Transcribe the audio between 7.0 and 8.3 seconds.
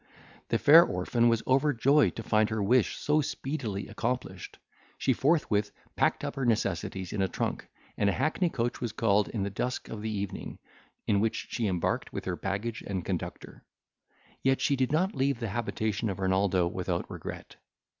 in a trunk; and a